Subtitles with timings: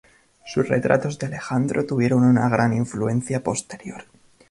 [0.47, 4.05] Sus retratos de Alejandro tuvieron una gran influencia posterior.